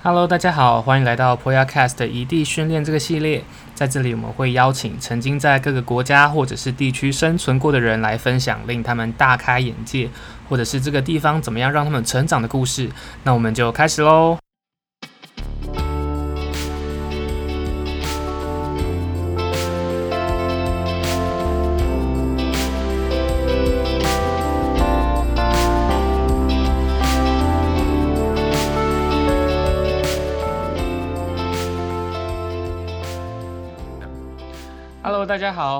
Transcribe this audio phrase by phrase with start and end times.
[0.00, 3.42] Hello，大家好，欢迎来到 Poyacast 的异地训练这个系列。
[3.74, 10.08] 在这里，我们会邀请曾经在各个国家或者是地区生存过的人来分享令他们大开眼界，
[10.48, 12.88] 或者是这个地方怎么样让他们成长的故事。
[13.24, 14.38] 那我们就开始喽。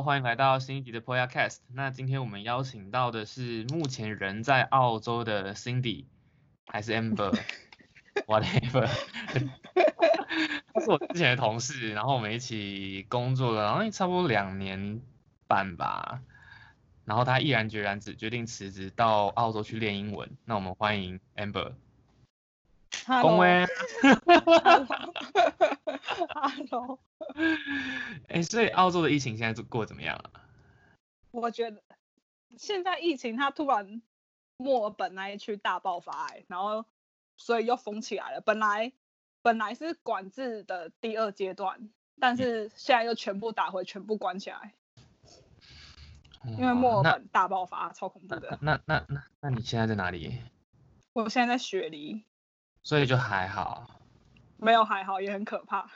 [0.09, 1.59] 欢迎来到新一集的 Poyacast。
[1.71, 6.07] 那今天我们邀请到的是目前人在澳洲的 Cindy，
[6.67, 8.89] 还是 Amber，whatever。
[10.73, 15.03] 他是我之前的同事，然后我们一起工作了，然后差不多两年
[15.47, 16.23] 半吧。
[17.05, 20.39] 然后他毅然决然只决定辞职到澳洲去练英文。
[20.47, 21.75] 那我们欢迎 Amber。
[23.23, 23.67] 恭维。
[26.35, 26.99] Hello。
[28.29, 30.31] 哎，所以澳洲的疫情现在过得怎么样啊？
[31.31, 31.83] 我觉得
[32.57, 34.01] 现在疫情它突然
[34.57, 36.85] 墨尔本那一区大爆发，哎，然后
[37.37, 38.41] 所以又封起来了。
[38.41, 38.93] 本来
[39.43, 44.75] 本来是管制的第二阶段，但是现在又全部打回，全部关起来。
[46.57, 48.59] 因为墨尔本大爆发，超恐怖的。
[48.63, 50.41] 那那那那你现在在哪里？
[51.13, 52.25] 我现在在雪梨。
[52.83, 53.91] 所以就还好。
[54.57, 55.89] 没有还好，也很可怕。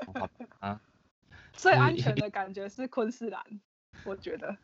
[0.60, 0.80] 啊，
[1.52, 3.42] 最安全的感觉是昆士兰，
[4.04, 4.56] 我觉得。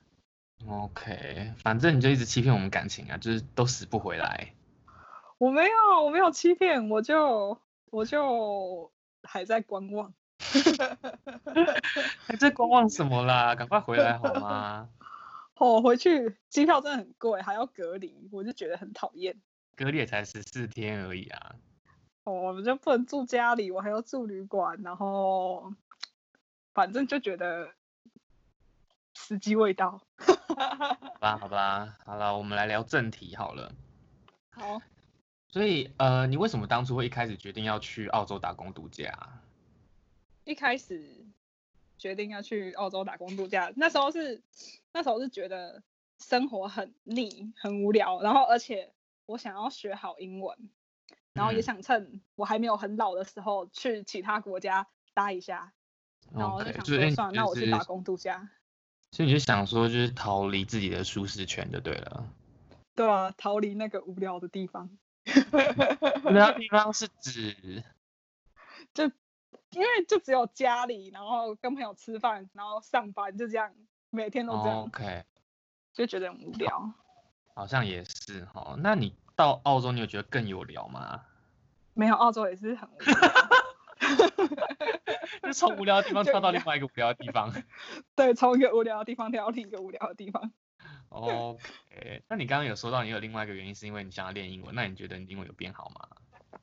[0.69, 4.53] OK，反正你就一直欺骗我们感情啊，就是都死不回来。
[5.39, 7.59] 我没有，我没有欺骗，我就
[7.91, 10.13] 我就还在观望。
[12.27, 13.55] 还在观望什么啦？
[13.55, 14.89] 赶快回来好吗？
[15.57, 19.41] 哦，回去机票真的很贵，还要隔离，我就觉得很讨厌。
[19.79, 21.55] 隔离才十四天而已啊。
[22.25, 25.73] 哦我们就不能住家里，我还要住旅馆，然后
[26.75, 27.71] 反正就觉得
[29.15, 30.03] 时机未到。
[30.19, 33.73] 好吧，好吧，好了，我们来聊正题好了。
[34.51, 34.83] 好。
[35.51, 39.41] 所以，呃，你为什么当初会一开始决定要去澳洲打工度假？
[40.45, 41.25] 一开始
[41.97, 44.43] 决定要去澳洲打工度假，那时候是
[44.93, 45.83] 那时候是觉得
[46.19, 48.93] 生活很腻、很无聊，然后而且
[49.29, 50.71] 我想要学好英文。
[51.35, 55.73] 然后也想趁我还没有很老的时候去其他国家待一下，
[56.35, 58.51] 然后就想说算了，那我去打工度假。
[59.13, 62.27] 所以你就想说，就是逃离自己的舒适圈就对了。
[62.97, 64.91] 对啊，逃离那个无聊的地方。
[66.25, 67.85] 无聊的地 方是指？
[68.93, 69.05] 就
[69.71, 73.73] 因为就只有家里，然后跟朋友吃饭，然后上班，就这样，
[74.11, 74.83] 每天都这样。
[74.83, 75.25] OK。
[75.93, 76.93] 就觉得很无聊。
[77.59, 79.17] 好像也是哈，那你？
[79.35, 81.23] 到澳洲，你有觉得更有聊吗？
[81.95, 83.17] 没有，澳洲也是很无聊。
[85.43, 87.53] 就从无聊的地方跳到另外一个无聊的地方。
[88.15, 90.53] 对，从一个无聊的地方跳到另一个无聊的地方。
[91.09, 96.61] OK，那你刚刚有说到你有另外一个原因，是因为你想要练英文，那你觉得你英文有变好吗？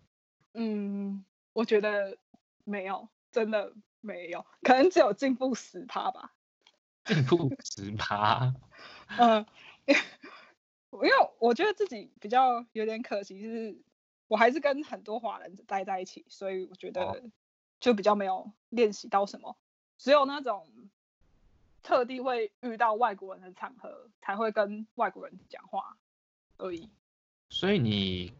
[0.53, 2.17] 嗯，我觉得
[2.63, 6.31] 没有，真的没有，可能只有进步十趴吧。
[7.03, 8.53] 进步十趴？
[9.17, 9.45] 嗯。
[11.03, 13.77] 因为我觉得自己比较有点可惜，就是
[14.27, 17.23] 我还是跟很多华人待在一起，所以我觉得
[17.79, 19.57] 就比较没有练习到什么，
[19.97, 20.67] 只有那种
[21.83, 25.97] 特地会遇到外国人的场合才会跟外国人讲话
[26.57, 26.89] 而已。
[27.49, 28.33] 所以你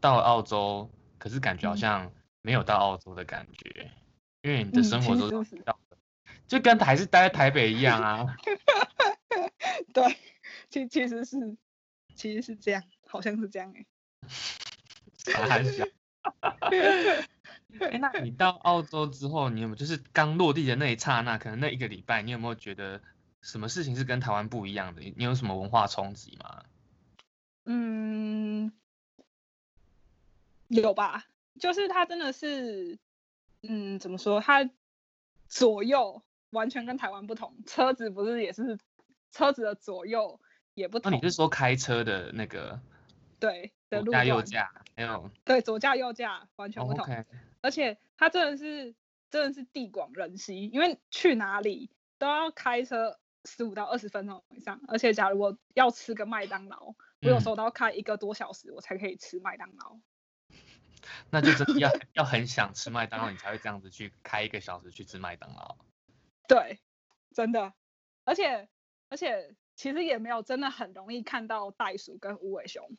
[0.00, 2.12] 到澳洲，可是感觉好像
[2.42, 3.90] 没有到澳洲的感觉，嗯、
[4.42, 5.62] 因为你的生活都是
[6.46, 8.36] 就跟还是待在台北一样啊。
[9.94, 10.16] 对，
[10.68, 11.56] 其其实是。
[12.14, 13.84] 其实是这样，好像是这样哎、
[15.48, 15.84] 还小？
[17.80, 23.02] 哎，那你到澳洲之后，你有没有就是刚落地的那一刹那，可能那一个礼拜，你有没有觉得
[23.42, 25.02] 什么事情是跟台湾不一样的？
[25.16, 26.64] 你有什么文化冲击吗？
[27.64, 28.72] 嗯，
[30.68, 31.26] 有吧。
[31.60, 32.98] 就是它真的是，
[33.62, 34.40] 嗯，怎么说？
[34.40, 34.68] 它
[35.48, 37.56] 左右完全跟台湾不同。
[37.66, 38.78] 车子不是也是
[39.30, 40.40] 车子的左右。
[40.74, 41.10] 也不同。
[41.10, 42.80] 那你是说开车的那个？
[43.40, 45.30] 对，的路左驾右驾没有？
[45.44, 47.04] 对，左驾右驾完全不同。
[47.04, 47.24] Oh.
[47.60, 48.94] 而且它真的是
[49.30, 54.80] 真的是地广人稀，因为去哪里都要开车十五到二十分钟以上。
[54.88, 59.98] 而且假如我要吃个麦当劳，嗯、我有时候都要开一个多小时，我才可以吃麦当劳。
[61.28, 65.76] 那就真的要 要很想吃麦当劳，你才会这样子去开一个小时去吃麦当劳。
[66.48, 66.78] 对，
[67.34, 67.74] 真的，
[68.24, 68.70] 而且
[69.10, 69.54] 而且。
[69.76, 72.96] 其实也没有真的很容易看到袋鼠跟无尾熊，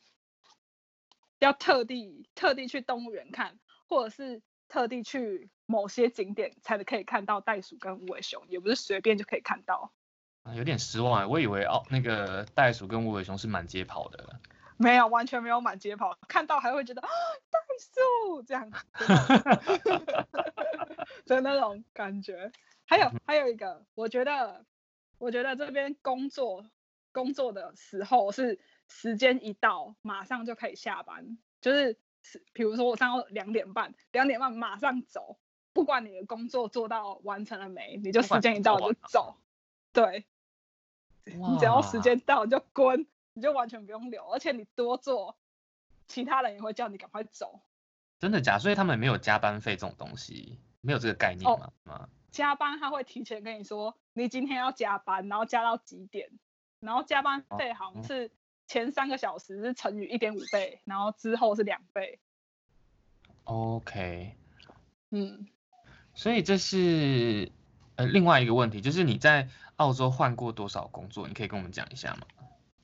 [1.38, 3.58] 要特地特地去动物园看。
[3.88, 9.92] 或者是特地去某些景点才可以看到袋鼠跟无尾熊，也不是随便就可以看到。
[10.42, 14.40] 啊，有点失望，我以为哦，那个袋鼠跟无尾熊是满街跑的。
[14.76, 17.08] 没有，完全没有满街跑，看到还会觉得啊，
[17.48, 18.68] 袋鼠这样
[21.26, 22.50] 的那种感觉。
[22.86, 24.66] 还有还有一个，我觉得，
[25.18, 26.66] 我觉得这边工作
[27.12, 28.58] 工作的时候是
[28.88, 31.98] 时间一到马上就可以下班，就是
[32.52, 35.38] 比如说我上到两点半，两点半马上走，
[35.72, 39.36] 不管你的工作做到完成了没，你就时间一到就走，
[39.92, 40.24] 对，
[41.24, 43.06] 你只要时间到你就滚。
[43.38, 45.36] 你就完全不用留，而且你多做，
[46.08, 47.60] 其他人也会叫你赶快走。
[48.18, 48.58] 真的假？
[48.58, 51.70] 所以他们没有加班费这种东西，没有这个概念吗？
[51.84, 56.28] 哦，加班他会提前跟你说，你今天要加班，然后加到几点，
[56.80, 58.30] 然后加班费好像是
[58.66, 62.20] 前三个小时是乘以一点五倍，然后之后是两倍。
[63.44, 64.36] OK，
[65.12, 65.46] 嗯，
[66.12, 67.50] 所以这是
[67.94, 71.26] 呃另外一个问题，就是你在澳洲换过多少工作？
[71.26, 72.26] 你可以跟我们讲一下吗？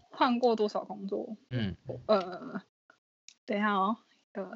[0.09, 1.37] 换过多少工作？
[1.51, 1.77] 嗯，
[2.07, 2.63] 呃，
[3.45, 3.99] 等一下哦，
[4.33, 4.51] 呃，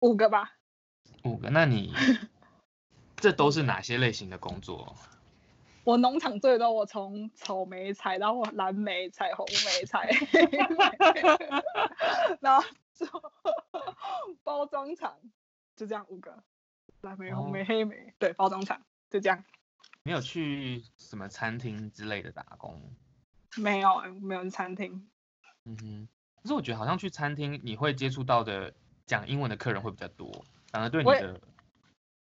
[0.00, 0.58] 五个吧。
[1.22, 1.48] 五个？
[1.48, 1.94] 那你
[3.24, 4.94] 这都是哪些类型的工作？
[5.82, 10.10] 我农场最多，我从草莓采到蓝莓、采红莓、采
[12.42, 12.62] 然后
[12.92, 13.08] 做
[14.44, 15.18] 包装厂，
[15.74, 16.44] 就这样五个，
[17.00, 18.78] 蓝莓、红莓、哦、黑莓，对，包装厂
[19.08, 19.42] 就这样。
[20.02, 22.78] 没有去什么餐厅之类的打工？
[23.56, 25.08] 没有，没有餐厅。
[25.64, 26.08] 嗯哼，
[26.42, 28.74] 可是我觉得好像去餐厅，你会接触到的
[29.06, 30.30] 讲英文的客人会比较多，
[30.70, 31.40] 反而对你的。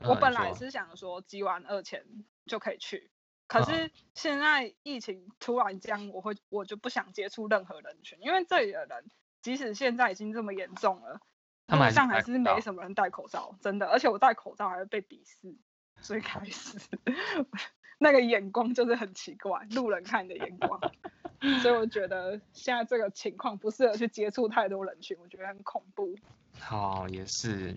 [0.07, 2.06] 我，本来是想说集完二签
[2.46, 3.10] 就可以去，
[3.48, 9.06] 可是现在疫情突然样，我会我就不想接触任何人群，因为这里的人
[9.42, 11.19] 即使现在已经这么严重了，
[11.68, 15.56] 他们上还是没什么人戴口罩，真的，而且我戴口罩还会被鄙视，
[16.02, 16.78] 最开始。
[17.98, 20.80] 那个眼光就是很奇怪，路人看你的眼光，
[21.62, 26.13] 所以我觉得现在这个情况不适合去接触太多人群，我觉得很恐怖。
[26.60, 27.74] 好，也是。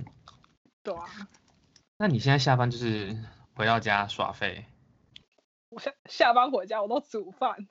[0.82, 1.06] 对啊。
[1.98, 3.16] 那你现在下班就是
[3.54, 4.64] 回到家耍废？
[5.68, 7.68] 我下下班回家我都煮饭。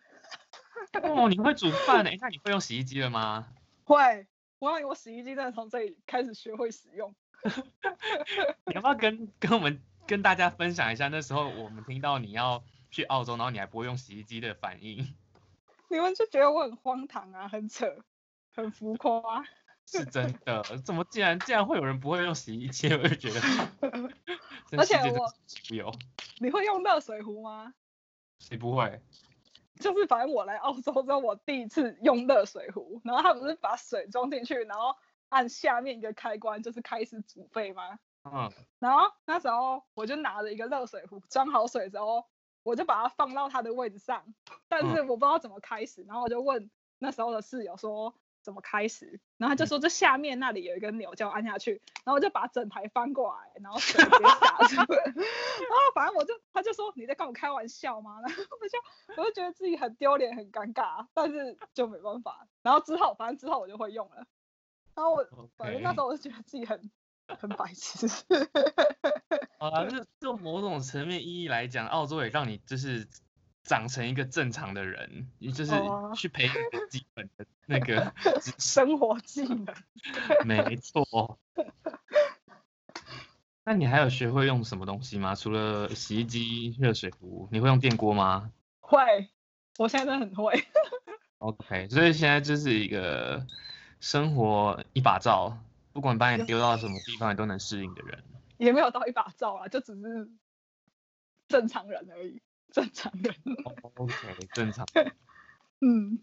[1.02, 2.12] 哦，你会煮饭 呢？
[2.20, 3.48] 那你会用洗衣机了吗？
[3.86, 4.28] 会，
[4.60, 7.16] 我以为我洗衣机真的从这里开始学会使用。
[8.68, 9.82] 你要不要跟跟我们？
[10.08, 15.14] 跟大家分享一下，那时候我们听到你要去澳洲，然后你还不会用洗衣机的反应。
[15.90, 17.94] 你们就觉得我很荒唐啊，很扯，
[18.56, 19.44] 很浮夸啊。
[19.90, 22.94] 是真的，怎么竟然竟然会有人不会用洗衣机？
[22.94, 23.40] 我就觉得。
[24.78, 25.34] 而且我
[25.74, 25.92] 有。
[26.40, 27.74] 你会用热水壶吗？
[28.40, 29.02] 谁不会？
[29.80, 34.96] 就是反正我来澳洲之后，我第一次用热水壶，然后他不是把水装进去，然后
[35.30, 37.98] 按下面一个开关，就是开始煮沸吗？
[38.26, 42.26] 嗯，然后那时候我就拿着一个热水壶装好水之后，
[42.64, 44.26] 我就把它放到它的位置上，
[44.68, 46.70] 但是我不知道怎么开始，然后我就问
[47.00, 48.14] 那时候的室友说
[48.48, 58.22] 怎么开始，然后他就说这下面那里有一个钮叫我按下去，然后我就把整台翻过来，然后水直接洒出来， 然后反正我就他就说你在跟我开玩笑吗？
[58.26, 64.26] 然后我就我就觉得自己很丢脸很尴尬，但是就没办法，然后之后反正之后我就会用了，
[64.96, 66.90] 然后我反正那时候我就觉得自己很。
[67.42, 68.08] 很白痴。
[69.60, 73.06] 好啦，就就某种层面意义来讲，澳洲也让你就是
[73.68, 75.74] 长成一个正常的人，你就是
[76.16, 76.56] 去培养
[76.90, 78.12] 基本的 那个
[78.58, 79.68] 生活技能。
[80.46, 81.38] 没错。
[83.64, 85.36] 那你还有学会用什么东西吗？
[85.36, 88.52] 除了洗衣机、热水壶，你会用电锅吗？
[88.80, 89.30] 会，
[89.78, 90.66] 我现在真的很会。
[91.40, 93.46] OK，所以现在就是一个
[94.00, 95.56] 生活一把罩。
[95.92, 98.24] 不管把你丢到什么地方，你都能适应的人，
[98.58, 100.30] 也没有到一把罩啊，就只是
[101.48, 102.40] 正常人而已，
[102.78, 103.36] 正常人。
[103.96, 104.14] OK，
[104.54, 104.86] 正常。
[105.82, 106.20] 嗯。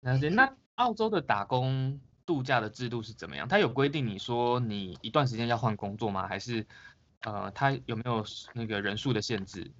[0.00, 3.48] 那那澳洲的打工度假的制度是怎么样？
[3.48, 6.28] 他有规定你说你一段时间要换工作吗？
[6.28, 6.66] 还是
[7.22, 9.70] 呃，他有没有那个人数的限制？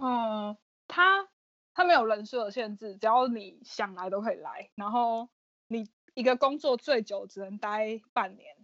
[0.00, 0.56] 嗯，
[0.88, 1.26] 他
[1.74, 5.28] 他没有人数的限制，只要你想来都可以来，然后
[5.68, 5.88] 你。
[6.14, 8.54] 一个工作最久只能待半年，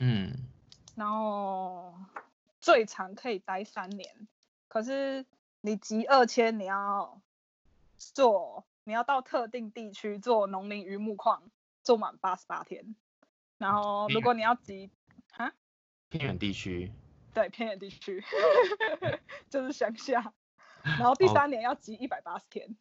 [0.00, 0.32] 嗯，
[0.96, 1.94] 然后
[2.60, 4.26] 最长可以待三年。
[4.66, 5.24] 可是
[5.62, 7.20] 你集二千，你要
[7.98, 11.50] 做，你要到特定地区做农林渔牧矿，
[11.82, 12.94] 做满八十八天。
[13.58, 14.90] 然后如果你要集，
[15.32, 15.52] 哈？
[16.08, 16.90] 偏远地区。
[17.34, 18.24] 对，偏远地区，
[19.50, 20.32] 就是乡下。
[20.82, 22.74] 然后第三年要集一百八十天。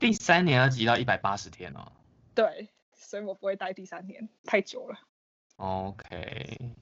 [0.00, 1.92] 第三年要集到一百八十天哦。
[2.34, 4.98] 对，所以我不会待第三年，太久了。
[5.56, 6.74] OK，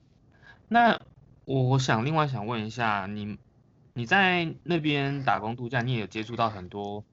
[0.66, 0.98] 那
[1.44, 3.38] 我想另外想问一下，你
[3.92, 7.04] 你在那边打工度假，你也有接触到很多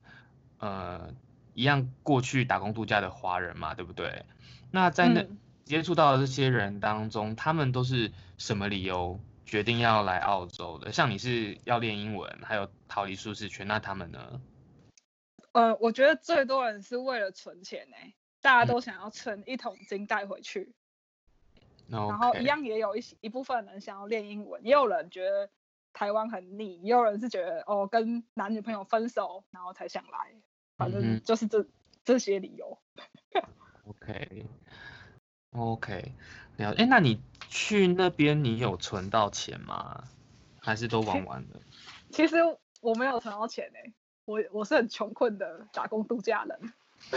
[0.59, 1.13] 呃
[1.53, 4.25] 一样过去打工度假的华人嘛，对不对？
[4.71, 10.91] 那在那、嗯、接触到的这些人当中，他们都是什么理由决定要来澳洲的？
[10.91, 14.41] 像你是要练英文，还有逃离舒适圈，那他们呢？
[15.53, 17.95] 呃，我觉得最多人是为了存钱呢，
[18.41, 20.73] 大家都想要存一桶金带回去。
[21.89, 25.49] 然后一样也有一些一部分人想要练英文，也有人觉得
[25.97, 30.35] 台湾很腻，也有人是觉得哦跟男女朋友分手然后才想来，
[30.77, 31.69] 反正就是这、嗯、
[32.05, 32.77] 这些理由。
[33.87, 34.45] OK
[35.53, 36.11] OK，
[36.57, 36.83] 了解。
[36.83, 40.03] 哎，那你去那边你有存到钱吗？
[40.59, 41.59] 还是都玩完了？
[42.11, 42.35] 其实
[42.79, 43.91] 我没有存到钱哎，
[44.25, 46.73] 我我是很穷困的打工度假人。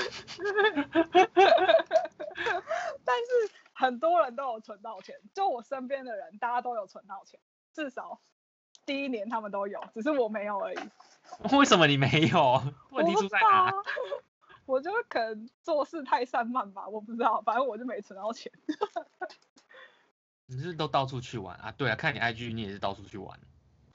[3.04, 3.50] 但是。
[3.72, 7.40] 很多人都有存到钱，就我身边的人，大家都有存到钱，
[7.72, 8.20] 至少
[8.90, 10.78] 第一年他们都有，只是我没有而已。
[11.56, 12.60] 为什么你没有？
[12.90, 13.72] 问题出在哪？
[14.66, 18.50] 我就 可能做事太散漫吧，我不知道，反正我就没存到钱。
[20.46, 21.70] 你是都到处去玩啊？
[21.76, 23.38] 对啊，看你 IG 你也是到处去玩。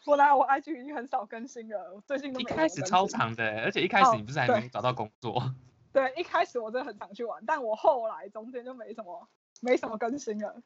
[0.06, 2.44] 我来，我 IG 已经很少更新了，我最近都没。
[2.44, 5.42] 一开始超长的，而且一开始你不是还没找到工作？
[5.42, 5.54] 哦
[5.92, 6.10] 对。
[6.10, 9.28] 对，一开始我真的很常去玩，但我后来中间就没什么。
[9.62, 10.62] 没什么更新了。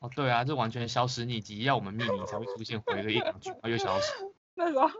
[0.00, 4.12] 哦，对啊，这完全消失匿迹，要我们匿名才会出现，回个一两句，又消失。
[4.54, 4.90] 那时候，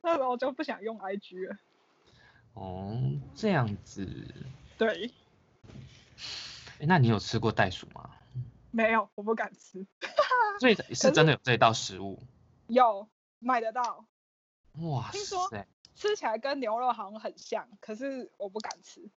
[0.00, 1.56] 那时候就不想用 IG 了。
[2.54, 2.98] 哦，
[3.34, 4.34] 这样子。
[4.78, 5.12] 对。
[6.80, 8.10] 那你有吃过袋鼠吗？
[8.70, 9.86] 没有，我不敢吃。
[10.60, 12.22] 所以是真的有这道食物？
[12.68, 13.08] 有，
[13.38, 14.06] 买得到。
[14.78, 15.18] 哇塞。
[15.18, 19.10] 听说吃起来跟牛肉好像很像，可是我不敢吃。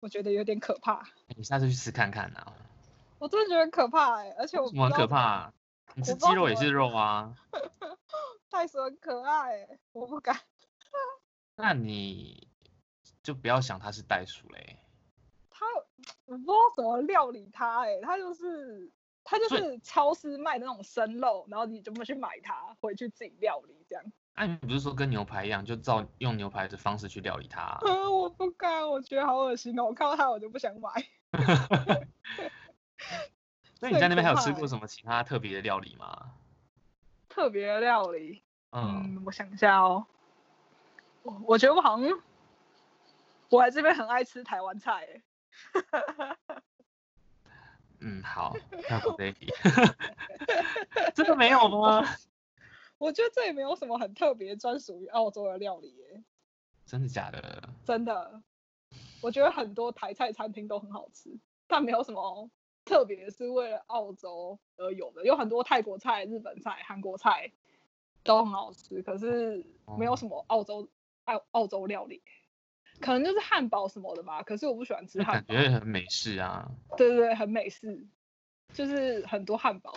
[0.00, 1.08] 我觉得有点可怕。
[1.36, 2.52] 你下次去吃看看啊！
[3.24, 4.68] 我真的觉得可怕哎、欸，而且我。
[4.68, 5.52] 什么很可怕、啊？
[5.96, 7.34] 你吃鸡肉也是肉啊。
[8.50, 10.38] 袋鼠很可爱、欸，我不敢。
[11.56, 12.46] 那你
[13.22, 14.78] 就不要想它是袋鼠嘞。
[15.48, 15.64] 它，
[16.26, 18.92] 我不知道怎么料理它哎、欸，它就是
[19.24, 24.04] 它就是超市卖的那种生肉，然后你怎么去买它，回去自己料理这样。
[24.34, 27.78] 哎、啊，你不是说跟牛排一样，就照用牛排的方式去料理它、啊？
[27.88, 30.90] 嗯， 我不敢，我觉得好恶心哦，我看到它我就不想买。
[33.80, 36.32] 所以你在那边还有吃过什么其他特别的料理吗？
[37.28, 40.06] 特别的料理，嗯，嗯，我想一下哦。
[41.22, 42.22] 我我觉得我好像，
[43.48, 45.22] 我来这边很爱吃台湾菜。
[48.00, 48.54] 嗯，好，
[48.88, 49.52] 那我这一题，
[51.14, 52.04] 真的没有吗？
[52.98, 56.22] 我觉得这也没有什么很特别专属于澳洲的料理耶。
[56.86, 57.68] 真的假的？
[57.84, 58.42] 真的，
[59.22, 62.48] 我觉得很多台菜餐厅都很好吃，但没有什么
[62.84, 65.24] 特别是为了澳洲而有的。
[65.24, 67.50] 有很多泰国菜、日本菜、韩国菜
[68.22, 69.64] 都很好吃，可是
[69.98, 70.88] 没有什么澳洲
[71.24, 72.22] 澳、哦、澳洲料理。
[73.00, 75.54] 可能就是汉堡什么的吧，可是我不喜欢吃汉堡。
[75.54, 76.70] 感觉很美式啊。
[76.96, 78.06] 对对对，很美式，
[78.72, 79.92] 就是很多汉堡、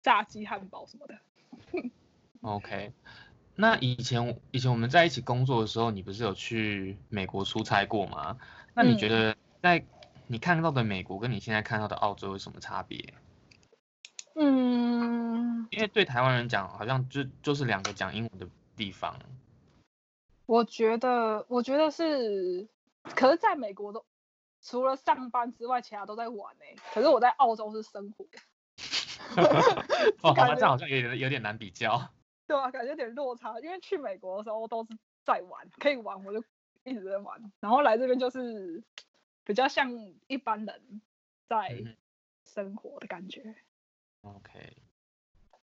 [0.00, 1.18] 炸鸡汉堡什么的。
[2.42, 2.92] OK，
[3.56, 8.38] 那以前以前我们在一起工作的时候，你不是有去美国出差过吗？
[8.74, 9.84] 那你觉得在
[10.30, 13.14] 你看到的美国跟你现在看到的澳洲有什么差别？
[14.36, 18.46] 嗯，因为对台湾人讲，好像就就是两个讲英文的
[18.76, 19.18] 地方。
[20.46, 22.68] 我觉得，我觉得是，
[23.02, 24.06] 可是在美国都
[24.62, 26.76] 除了上班之外，其他都在玩呢、欸。
[26.94, 28.24] 可是我在澳洲是生活。
[30.22, 32.00] 哦，好吧，这样好像有点有点难比较。
[32.46, 36.40] 对啊，感觉有点落差，因为去美国的时候都是在玩，可以玩我就
[36.84, 38.80] 一直在玩，然后来这边就是
[39.50, 39.90] 比较像
[40.28, 41.02] 一般人
[41.48, 41.82] 在
[42.44, 43.56] 生活的感觉。
[44.22, 44.76] 嗯、OK，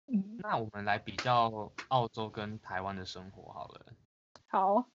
[0.06, 3.86] 嗯，那我们来比较澳洲跟台湾的生活好了。
[4.46, 4.88] 好，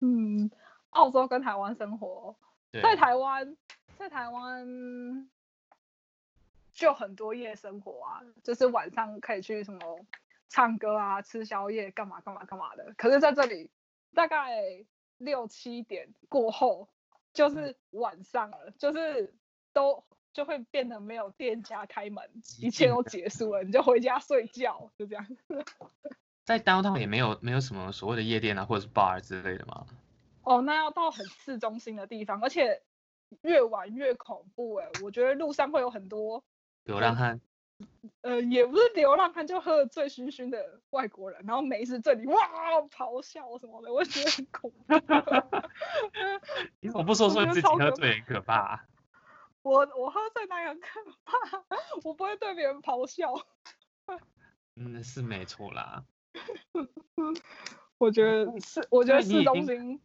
[0.00, 0.50] 嗯，
[0.88, 2.34] 澳洲跟台湾生活，
[2.82, 3.54] 在台湾，
[3.98, 5.28] 在台湾。
[6.72, 10.06] 就很多夜生活啊，就是晚上可以去什么
[10.48, 12.94] 唱歌啊、吃宵夜、干嘛干嘛干嘛的。
[12.96, 13.68] 可是在这里，
[14.14, 14.62] 大概
[15.18, 16.88] 六七点过后
[17.38, 19.32] 就是晚上了，就是
[19.72, 22.28] 都就会变得没有店家开门，
[22.60, 25.24] 一切都结束了，你就回家睡觉，就这样。
[26.44, 29.86] 在 downtown 也没有没有什么所谓的夜店啊，或者是 bar 之类的吗？
[30.42, 32.82] 哦，那要到很市中心的地方，而且
[33.42, 36.42] 越晚越恐怖哎、欸，我觉得路上会有很多。
[36.82, 37.40] 流浪汉，
[38.22, 42.34] 呃，也不是流浪汉，就喝的醉醺醺的外国人，然后没事这里哇
[42.90, 44.94] 咆哮什么的，我觉得很恐怖。
[46.80, 48.84] 你怎么不说说自己喝醉很可怕？
[49.62, 50.88] 我，我我喝醉那个很可
[51.24, 51.64] 怕，
[52.04, 53.34] 我不会对别人咆哮。
[54.76, 56.04] 嗯，是没错啦。
[57.98, 60.00] 我觉得是，我觉得市中心。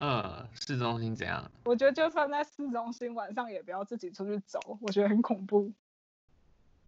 [0.00, 1.50] 嗯，市中心怎样？
[1.64, 5.72] 我觉得就算在市中心，晚上也不要自己出去走，我觉得很恐怖。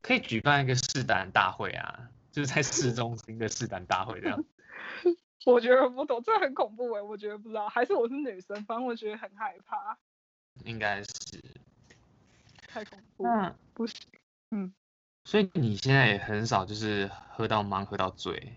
[0.02, 4.45] 可以举办一个试胆大会啊，就是在市中心的试胆大会这样。
[5.47, 9.97] 我觉得不懂，这很恐怖哎，我觉得不知道，还是我是女生，反正我觉得很害怕。
[10.64, 11.11] 应该是。
[12.69, 13.26] 太恐怖。
[13.26, 13.97] 嗯，不行。
[14.50, 14.73] 嗯。
[15.25, 18.54] 所以你现在也很少就是喝到茫，喝到醉。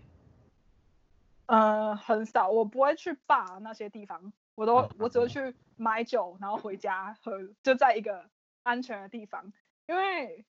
[1.46, 8.28] 呃，很少，我不会去 bar 那些地方，我都我只会去买酒，然后回家喝，就在一个
[8.62, 9.52] 安全的地方，
[9.86, 10.44] 因为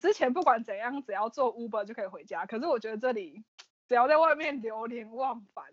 [0.00, 3.44] 之前不管怎样，只要坐 Uber 就可以回家，可是我觉得这里。
[3.88, 5.64] 只要在外面流连忘返，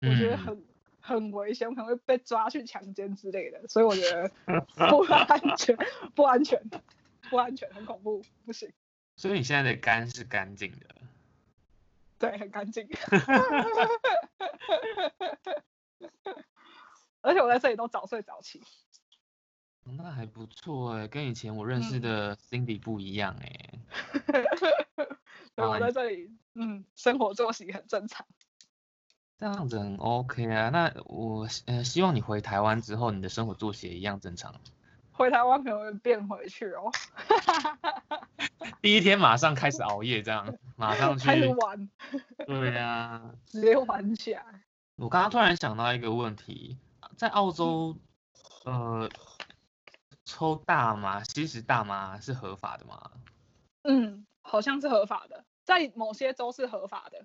[0.00, 0.66] 我觉得很、嗯、
[1.00, 4.28] 很危险，可能会被抓去强奸之类的，所以我觉得
[4.90, 5.78] 不安全，
[6.12, 6.60] 不安全，
[7.30, 8.68] 不安全，很恐怖，不行。
[9.14, 10.86] 所以你现在的肝是干净的？
[12.18, 12.88] 对，很干净。
[17.20, 18.60] 而且我在这里都早睡早起。
[19.84, 23.70] 那还不错哎，跟以前我认识的 Cindy 不一样哎。
[25.54, 28.24] 对，我在这里，嗯，生活作息很正常。
[29.38, 34.54] 这样子很 OK 啊，那我呃希望你回台湾之后，你的生活作息也一样正常。
[35.10, 36.90] 回台湾可能会变回去哦。
[38.80, 41.26] 第一天马上开始熬夜，这样马上去。
[41.26, 41.90] 开始玩。
[42.46, 43.30] 对啊。
[43.46, 44.44] 直接玩起来。
[44.96, 46.78] 我刚刚突然想到一个问题，
[47.16, 47.96] 在澳洲，
[48.64, 49.10] 呃，
[50.32, 53.10] 抽大麻，吸食大麻是合法的吗？
[53.82, 54.26] 嗯。
[54.44, 57.24] 好像是合法的，在某些州是合法的。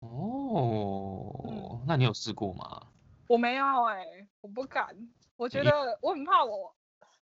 [0.00, 2.86] 哦，嗯、那你有试过吗？
[3.28, 4.96] 我没有哎、欸，我不敢，
[5.36, 6.74] 我觉得我很怕我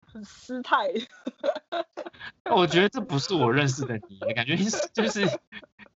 [0.07, 0.87] 很失态。
[2.49, 4.55] 我觉得 这不是我认识的你，感觉
[4.93, 5.27] 就是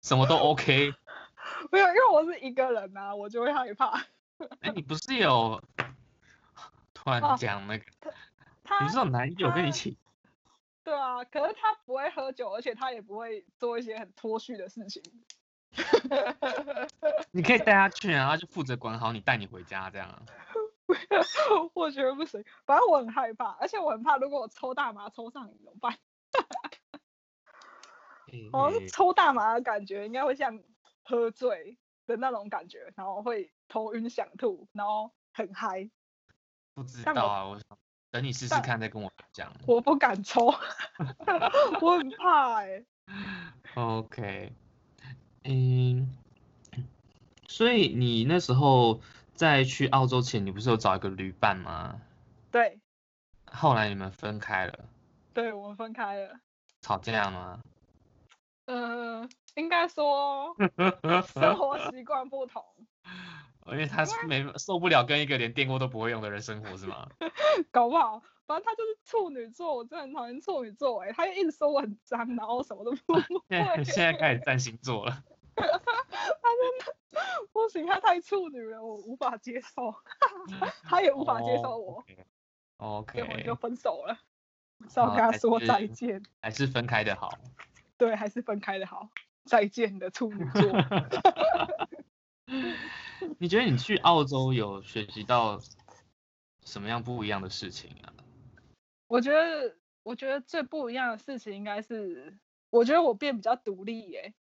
[0.02, 0.94] 什么都 OK。
[1.72, 4.00] 没有，因为我是一个人啊，我就会害怕。
[4.62, 5.62] 哎、欸，你不是有
[6.94, 7.84] 突然讲那个？
[8.10, 8.14] 哦、
[8.70, 9.98] 他你是有男友跟你一起？
[10.84, 15.02] 对啊，可是他不会喝酒，而且他也不会做一些很脱序的事情。
[17.32, 20.24] 你可以带他去啊，他就负责管好你，带你回家这样。
[21.74, 25.98] 我觉得不行，反正我很害怕，而且我很怕，如果我抽大麻抽上瘾怎么办？
[28.52, 30.62] 好像抽大麻的感觉应该会像
[31.04, 35.90] 喝醉的那种感觉，然后会头晕想吐，然后很嗨。
[36.76, 37.66] 不知道啊，我想。
[38.12, 39.52] 等你试试看，再跟我讲。
[39.68, 40.48] 我不敢抽，
[41.82, 42.86] 我很怕哎、欸。
[43.76, 44.52] OK，
[45.44, 46.12] 嗯，
[47.48, 49.00] 所以你那时候
[49.36, 52.02] 在去澳洲前，你不是有找一个旅伴吗？
[52.52, 52.80] 对。
[53.52, 54.80] 后来你们分开了。
[55.34, 56.40] 对，我们分开了。
[56.82, 57.62] 吵架吗？
[58.66, 60.56] 呃，应该说
[61.34, 62.64] 生活习惯不同。
[63.72, 67.08] 因为他是没受不了跟一个连电锅都不会用的人生活是吗？
[67.72, 73.24] 搞不好，反正他就是处女座，我真的很讨厌处女座哎，他就一直说我很脏，然后什么都 不 会。
[73.50, 75.24] 现在现在开始占星座了。
[75.56, 76.96] 他真的
[77.52, 79.94] 不行，他太处女了，我无法接受。
[80.84, 82.04] 他也无法接受我。
[82.78, 83.22] Oh, OK。
[83.22, 84.18] 我们就分手了，
[84.88, 86.24] 只好跟他说再见。
[86.42, 87.30] 还是分开的好。
[87.98, 89.10] 对，还是分开的好。
[89.44, 90.62] 再见的处女座。
[93.40, 95.60] 你觉得你去澳洲有学习到
[96.64, 98.14] 什么样不一样的事情啊？
[99.08, 102.38] 我觉得，我觉得最不一样的事情应该是，
[102.70, 104.34] 我觉得我变比较独立耶。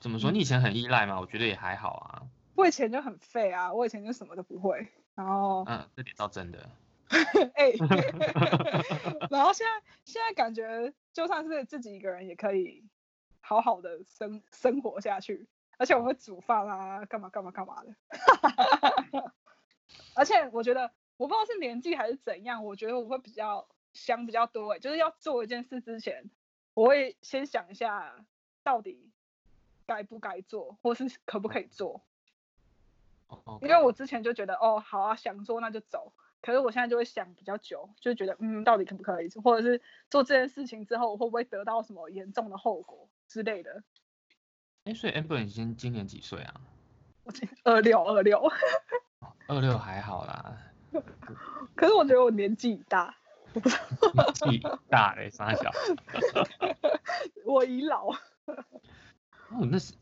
[0.00, 0.30] 怎么说？
[0.32, 1.20] 你以前很依赖吗？
[1.20, 2.22] 我觉得也还好啊。
[2.54, 6.70] 我以前就很废啊，我以前就什么都不会，然后嗯，这点倒真的。
[7.54, 7.72] 哎，
[9.30, 12.82] 然后现在现在感觉就算是自己一个人也可以
[13.40, 15.46] 好好的生生活下去。
[15.78, 17.94] 而且我会煮饭啊，干嘛干嘛干嘛的。
[20.14, 26.30] 而且我觉得，我不知道是年纪还是怎样，我觉得我会比较想比较多，就是要做一件事之前，
[26.74, 28.24] 我会先想一下
[28.62, 29.10] 到底
[29.86, 32.02] 该不该做，或是可不可以做。
[33.62, 36.12] 因为我之前就觉得，哦，好啊，想做那就走。
[36.42, 39.80] 可是我现在就会想比较久，就觉得，嗯，到底可不可以做，或者是
[40.10, 43.82] 做这件事情之后，我会不会得到什么严重的后果之类的。
[44.84, 46.54] 哎，所以 Amber 已经今年几岁啊？
[47.24, 48.42] 我今二六二六。
[49.46, 50.56] 二六还好啦。
[51.76, 53.14] 可是我觉得我年纪大。
[53.54, 55.70] 年纪大嘞，傻小。
[57.46, 58.08] 我已老。
[58.08, 59.94] 哦，那是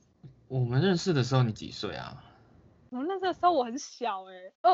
[0.49, 2.25] 我们认识的时候你几岁啊？
[2.91, 4.73] 我们认识的时候我很小哎，二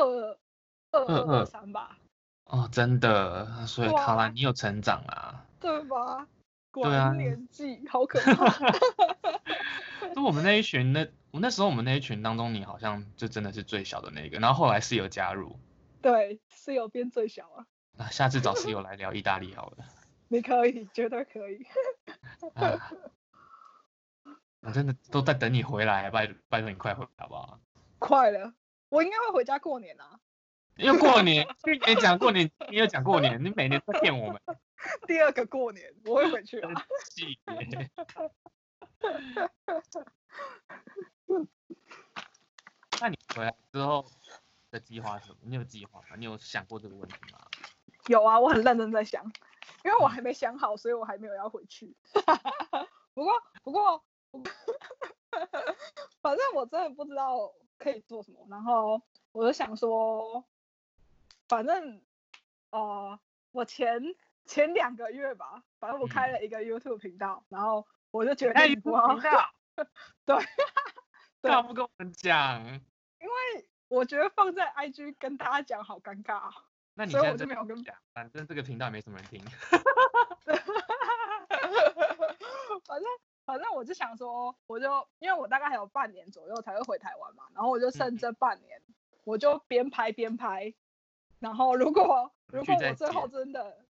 [0.91, 1.97] 二二二三吧。
[2.45, 6.25] 哦，真的，所以好啦，你有成长啦，对吧？
[6.83, 8.49] 对啊，年纪好可怕。
[10.13, 15.59] 就我们那一群，那我那时候我们那一群当中，你好像就真的是最小的那个，然后后来室友加入。
[16.01, 17.65] 对，室友变最小啊。
[17.93, 19.77] 那下次找室友来聊意大利好了。
[20.29, 21.65] 你可以，绝对可以。
[22.53, 22.91] 啊，
[24.61, 27.59] 我真的都在等你回来，拜拜托你快回来好不好？
[27.99, 28.53] 快了，
[28.89, 30.19] 我应该会回家过年啊。
[30.75, 34.41] 又过年，去年讲过年，你又讲过年，你每年都骗我们。
[35.07, 36.69] 第二个过年我会回去啊。
[42.99, 44.05] 那你回来之后
[44.71, 45.37] 的计划是什么？
[45.43, 46.15] 你有计划吗？
[46.17, 47.39] 你有想过这个问题吗？
[48.07, 49.23] 有啊，我很认真在想，
[49.83, 51.95] 因为我还没想好，所以我还没有要回去。
[53.13, 54.03] 不过，不过，
[56.21, 58.45] 反正我真的不知道可以做什么。
[58.49, 60.45] 然后我就想说，
[61.47, 62.01] 反正
[62.71, 62.79] 哦、
[63.11, 63.19] 呃，
[63.51, 64.01] 我前
[64.47, 69.29] 前两个月吧，反正我开了一个 YouTube 频道，嗯、然后我就觉得你不好笑。
[70.25, 70.35] 对，
[71.43, 72.65] 干嘛不跟我们讲？
[73.19, 76.49] 因为我觉得放在 IG 跟大家讲好尴尬，
[76.95, 77.95] 那你现在所以我就没有跟讲。
[78.13, 79.43] 反正这个频道没什么人听。
[82.85, 83.05] 反正
[83.45, 90.73] 反正我就想说，我就因为我大概还有半年左右才会回台湾嘛，然后我就剩这半年，嗯、我就边拍边拍，
[91.39, 93.85] 然后如果如果我最后真的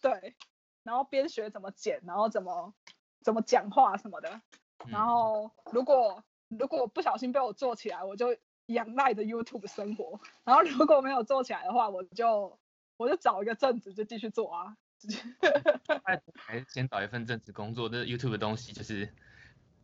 [0.00, 0.36] 对，
[0.82, 2.74] 然后边学怎么剪，然后怎么
[3.22, 4.40] 怎么讲话什么的。
[4.86, 10.20] 然后如果如果不小心被我做起来，我就仰赖着 YouTube 生活。
[10.44, 12.58] 然后如果没有做起来的话，我就
[12.96, 14.76] 我就找一个正职就继续做啊。
[16.36, 19.12] 还是先找一份正职工作，这 YouTube 的东西就是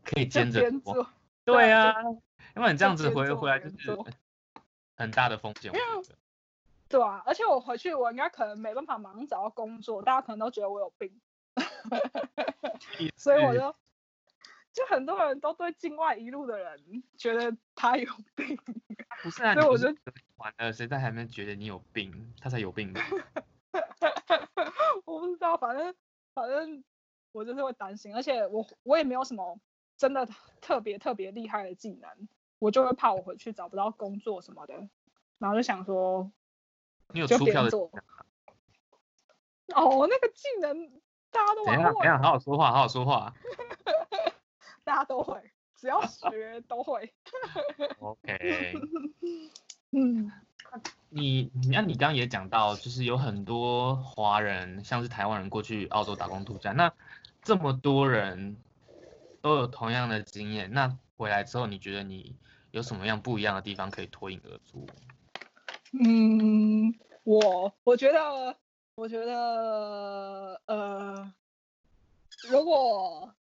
[0.02, 1.06] 可以兼着做。
[1.44, 1.92] 对啊，
[2.56, 3.96] 因为你这样子回回来就是
[4.96, 5.72] 很大的风险。
[6.92, 11.20] 对啊，而且我回去我应该可能没办法马上找到工作，大家可能都觉得我有病。
[13.16, 13.74] 所以我就。
[14.74, 18.58] 就很多人都对境外一路的人觉得他有病，
[19.22, 19.52] 不是啊？
[19.52, 19.94] 所以我就
[20.36, 22.90] 完了，谁在还没觉得你有病，他才有病。
[25.04, 25.94] 我不知道，反正
[26.32, 26.82] 反正
[27.32, 29.60] 我就是会担心，而且我我也没有什么
[29.98, 30.26] 真的
[30.62, 32.08] 特别特别厉害的技能，
[32.58, 34.88] 我就会怕我回去找不到工作什么的，
[35.36, 36.32] 然后就想说，
[37.12, 37.76] 你有出票的？
[39.74, 40.90] 哦，那个技能
[41.30, 42.02] 大家都玩过。
[42.02, 43.34] 等一下，好好说话，好好说话。
[44.84, 45.40] 大家都会，
[45.76, 47.14] 只要学都会。
[48.00, 48.74] OK。
[49.92, 50.30] 嗯，
[51.08, 56.92] 你那你刚刚也讲到，就是有很多华人，像是台湾人过去澳洲打工度假，那
[57.42, 58.56] 这么多人
[59.40, 62.36] 都有同样的经验，那回来之后，你觉得你
[62.72, 64.86] 有什么样不一样的地方可以脱颖而出？
[65.92, 68.56] 嗯，我我觉得，
[68.94, 71.32] 我觉得，呃，
[72.48, 73.32] 如果。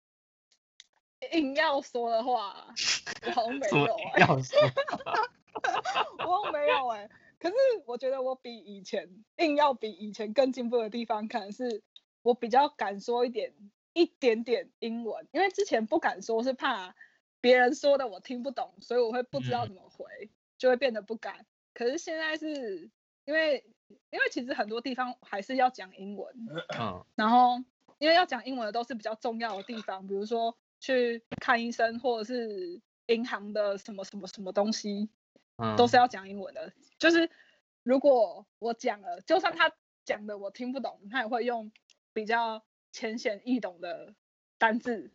[1.34, 2.66] 硬要说的话，
[3.28, 3.96] 我好像没有。
[4.18, 4.60] 要说，
[6.18, 7.10] 我好没有哎、欸。
[7.38, 11.84] 可是我觉得我比以前硬要比以前更进步的地方，可能是
[12.24, 13.54] 我比较敢说一点
[13.94, 16.96] 一点点英文，因为之前不敢说，是怕
[17.40, 21.46] 别人说的我听不懂，所以我会不知道怎么回，嗯、就会变得不敢。
[21.74, 22.90] 可是现在是
[23.26, 23.64] 因为
[24.10, 26.34] 因为其实很多地方还是要讲英文，
[26.80, 27.64] 嗯，然后
[28.00, 30.58] 因为要讲英文的都是比较重要的地方，比如说。
[30.84, 35.10] 去看医生，或者是银行的什么什么什么东西，
[35.58, 36.74] 嗯，都是要讲英文的。
[36.98, 37.30] 就是
[37.84, 39.72] 如果我讲了，就算他
[40.06, 41.72] 讲的我听不懂，他也会用
[42.14, 44.16] 比较浅显易懂的
[44.58, 45.12] 单字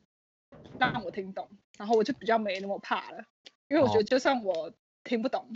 [0.79, 3.25] 让我听懂，然后我就比较没那么怕了。
[3.67, 5.51] 因为我觉得就算我听不懂，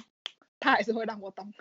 [0.61, 1.53] 他还是会让我懂。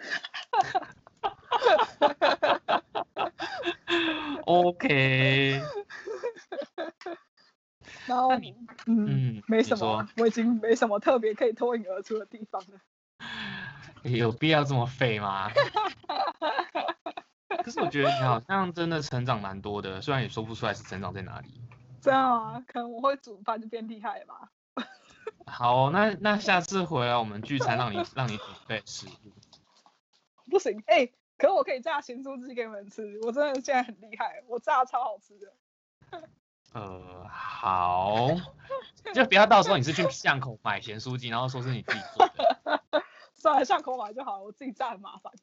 [4.46, 5.62] OK。
[8.06, 8.56] 然后，嗯，
[8.88, 12.80] 嗯没什么，我已经没什么特别可以脱颖而出的地方了。
[14.04, 15.50] 有必要这么废吗？
[17.64, 21.48] 可是我觉得你好像真的成长蛮多的，虽然也说不出来是成长在哪里。
[22.02, 24.50] 这样啊，可能我会煮饭就变厉害了吧。
[25.50, 29.32] 好，那那下次回来我们聚餐，让你 让你准备食物。
[30.50, 35.54] 不行，哎、欸，可是我可以炸咸酥鸡给你们吃，我真的现在很厉害，我炸超好吃的。
[36.74, 38.28] 呃，好，
[39.14, 42.84] 就不要到时候你是去巷口买咸酥鸡，然后说是你自己做的。
[43.34, 45.34] 算了，巷口买就好了，我自己炸很麻烦，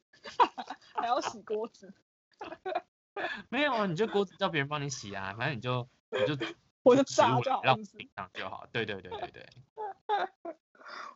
[0.95, 1.93] 还要洗锅子。
[3.49, 6.45] 没有啊，你就锅子叫别人帮你洗啊，反正你就你就
[6.87, 8.65] 我就炸就好，让平常就好。
[8.71, 9.49] 对对对对对。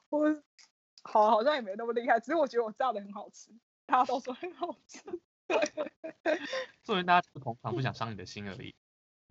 [0.09, 0.43] 我
[1.03, 3.51] 好好像也没那么厉害，只是我觉得我炸的很好吃，
[3.85, 4.99] 大家都说很好吃。
[6.83, 8.75] 作为大家捧场，不想伤你的心而已。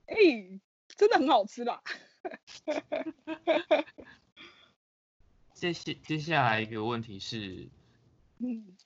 [0.07, 1.83] 哎、欸，真的很好吃啦。
[5.55, 7.69] 接下接下来一个问题是，
[8.39, 8.77] 嗯，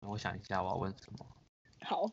[0.00, 1.26] 我想一下我要问什么。
[1.82, 2.10] 好。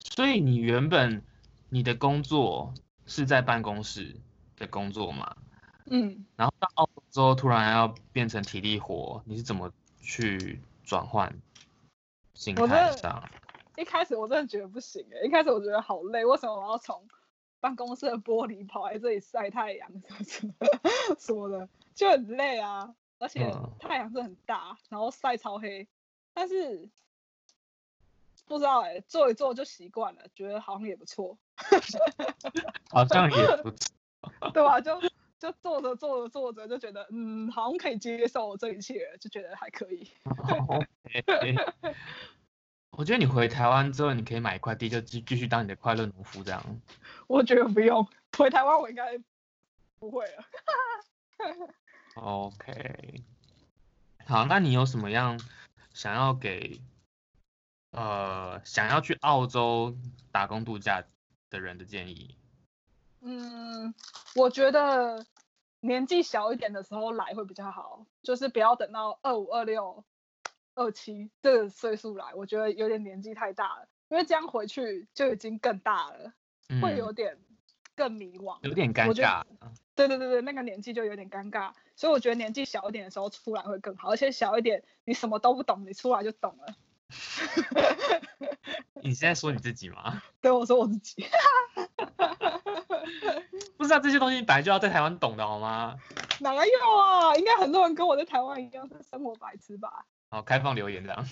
[0.00, 1.22] 所以你原本
[1.70, 2.74] 你的工作
[3.12, 4.16] 是在办公室
[4.56, 5.36] 的工作嘛？
[5.90, 6.24] 嗯。
[6.34, 9.70] 然后到澳洲之后突然要变成体力活，你是怎么
[10.00, 11.30] 去转换
[12.32, 13.22] 心态上？
[13.76, 17.06] 一开始我真的觉得不行诶，一开始我觉得好累，为什么我要从
[17.60, 20.54] 办公室的玻璃跑来这里晒太阳什么什么
[21.18, 25.86] 什么的，就很累啊，而且太阳是很大，然后晒超黑，
[26.32, 26.88] 但是
[28.52, 31.38] 不知道哎，做一做就习惯了，觉得好像也不错，
[32.92, 33.94] 好像也不错，
[34.52, 34.78] 对吧？
[34.78, 35.00] 就
[35.38, 40.06] 就做着做着做着就觉得嗯，好像可以接受这一切，就觉得还可以。
[42.92, 46.62] 我觉得你回台湾之后，你可以买一块地，就继继续当你的快乐农夫这样。
[47.26, 49.18] 我觉得不用，回台湾我应该
[49.98, 50.44] 不会了。
[52.16, 53.22] OK，
[54.26, 55.40] 好，那你有什么样
[55.94, 56.78] 想要给
[57.92, 59.96] 呃想要去澳洲
[60.30, 61.04] 打工度假
[61.48, 62.36] 的人的建议？
[63.20, 63.94] 嗯，
[64.34, 65.24] 我觉得
[65.80, 70.04] 年纪小一点的时候来会比较好，就是不要等到二五二六。
[70.74, 76.32] 二七这个岁数来，我觉得有点年纪太大了，因为这样回去就已经更大了，
[76.70, 77.38] 嗯、会有点
[77.94, 79.44] 更迷惘，有点尴尬。
[79.94, 86.74] 对对对对，那个年纪就有点尴尬，所以我觉得年纪小一点的时候出来会更好，而且小一点你什么都不懂，你出来就懂了。
[89.02, 90.22] 你现在说你自己吗？
[90.40, 91.26] 对，我说我自己。
[93.76, 95.96] 不知道这些东西本来就要在台湾懂的好吗？
[96.40, 96.62] 哪有
[96.98, 97.34] 啊？
[97.36, 100.06] 应该很多人跟我在台湾一样是生活白痴吧？
[100.30, 101.28] 好，开放留言这样。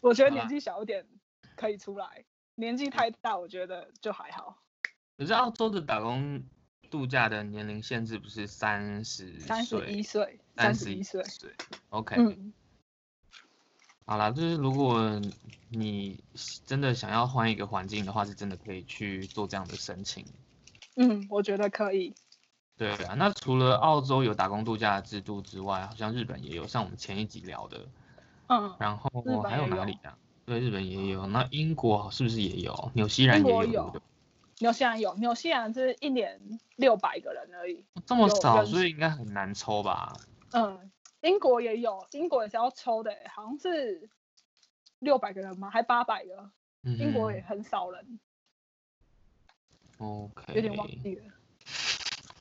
[0.00, 1.06] 我觉得年纪小一点
[1.56, 2.16] 可以出来，啊、
[2.54, 4.56] 年纪太大我觉得就还好。
[5.18, 6.42] 可是澳洲的打工
[6.90, 11.24] 度假的年龄限制不是三十三十一岁，三十一岁。
[11.90, 12.16] OK。
[12.16, 12.52] 嗯。
[14.04, 15.20] 好啦，就是如果
[15.68, 16.22] 你
[16.66, 20.26] 真的想要换一个环境的话，是真的可以去做这样的申请。
[20.96, 22.12] 嗯，我觉得可以。
[22.76, 27.86] 对啊，那除了澳洲有打工度假的制度之外，好像日本也有，像我们前一集聊的，
[28.48, 29.10] 嗯，然后
[29.42, 30.18] 还有哪里啊？
[30.44, 32.90] 对，日本也有，那英国是不是也有？
[32.94, 34.02] 纽西兰也有，有，
[34.60, 36.38] 纽西兰有，纽西兰是一年
[36.76, 40.12] 六百个人而已，这么少，所以应该很难抽吧？
[40.52, 40.90] 嗯，
[41.22, 44.10] 英国也有，英国也是要抽的，好像是
[44.98, 45.70] 六百个人吗？
[45.70, 46.50] 还八百个？
[46.82, 48.20] 英国也很少人。
[49.96, 51.24] OK，有点忘记了。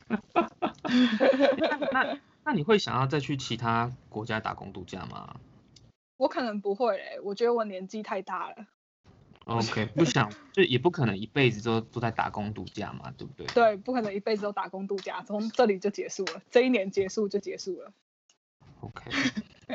[1.94, 5.40] 那那你会想要再去其他国家打工度假吗？
[6.18, 8.68] 我可能不会嘞，我觉得我年纪太大了。
[9.50, 13.48] OK，不想 就也不可能一辈子都都在打工度假嘛，对不对？
[13.48, 17.92] 对，不可能一辈子都打工度假，从这里就结束了，这一年结束就结束了。
[18.82, 19.10] OK，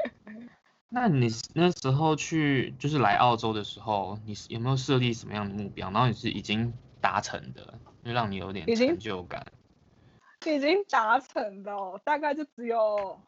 [0.88, 5.90] 那你那时候去就是来澳洲的时候，你有没有设立什么样的目标？
[5.90, 9.44] 然后你是已经达成的，就让你有点成就感。
[10.46, 13.18] 已经达成了哦，大概就只有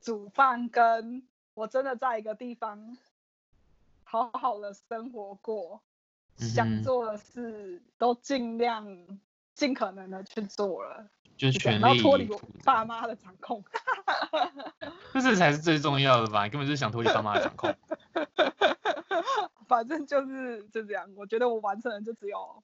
[0.00, 1.22] 煮饭跟
[1.54, 2.96] 我真的在一个地方
[4.14, 5.82] 好好的生活过，
[6.38, 8.86] 嗯、想做的事都尽量
[9.54, 13.64] 尽可能的去做了，就全力脱离我爸妈的掌控，
[15.12, 16.48] 这是才是最重要的吧？
[16.48, 17.74] 根本就是想脱离爸妈的掌控。
[19.66, 22.62] 反正就是就这样，我觉得我完成的就只有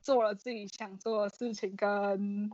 [0.00, 2.52] 做了自己想做的事情跟。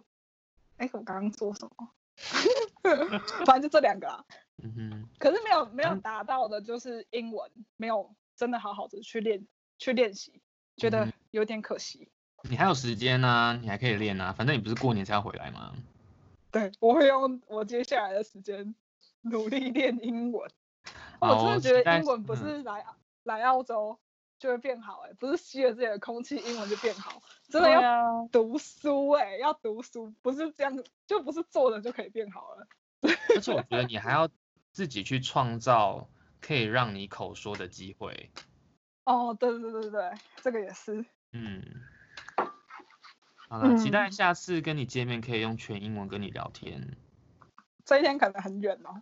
[0.78, 1.90] 哎，我刚刚说什么？
[3.44, 4.24] 反正就这两个啊。
[4.62, 5.08] 嗯哼。
[5.18, 9.46] 可是没有没有达到的，就是英文、嗯、没有真的好好的去练
[9.78, 10.40] 去练习，
[10.76, 12.08] 觉得有点可惜。
[12.48, 15.74] 你还有时间呢、啊，你还可以练啊，反正你不是过年才要回来吗？
[16.50, 18.74] 对，我会用我接下来的时间
[19.22, 20.50] 努力练英文。
[21.20, 23.98] 我真的觉得英文不是来、嗯、来澳洲。
[24.38, 32.68] 就会变好哎、欸，不是吸了这些空气，英文就变好，真的要读书哎、欸，要读书，不是这样，就不是坐着就可以变好了。
[33.34, 34.28] 而且我觉得你还要
[34.76, 38.30] 自己去创造可以让你口说的机会。
[39.04, 40.12] 哦，对对对对，
[40.42, 41.02] 这个也是。
[41.32, 41.64] 嗯。
[43.48, 46.94] 好了，期待下次跟你见面可以用全英文跟你聊天。
[47.86, 49.00] 这一天可能很远哦。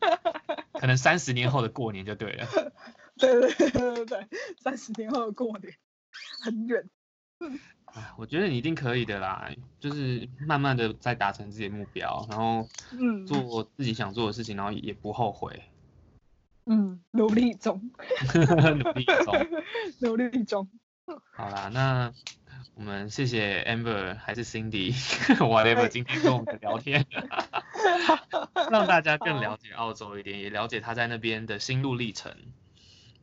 [0.80, 2.46] 可能三十年后的过年就对了。
[3.20, 4.28] 对对对对对，
[4.62, 5.74] 三十年后的过年
[6.42, 6.88] 很远。
[7.92, 9.50] 哎，我觉得你一定可以的啦，
[9.80, 12.68] 就是慢慢的在达成自己的目标，然后
[13.26, 15.64] 做自己想做的事情，然后也不后悔。
[16.66, 17.90] 嗯，努力中，
[18.78, 19.34] 努力中，
[20.00, 20.68] 努力中。
[21.34, 22.12] 好啦，那
[22.74, 27.04] 我们谢谢 Amber 还是 Cindy，whatever， 今天跟我们的聊天，
[28.70, 32.32] 让大家更了解澳洲一点，也了解他在那边的心路历程。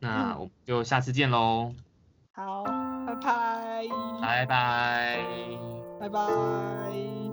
[0.00, 1.74] 那我们就下次见喽。
[2.32, 2.64] 好，
[3.20, 3.88] 拜拜。
[4.20, 5.18] 拜拜。
[5.98, 7.27] 拜拜。